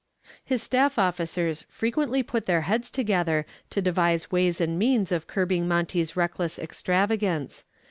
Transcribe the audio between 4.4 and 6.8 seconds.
and means of curbing Monty's reckless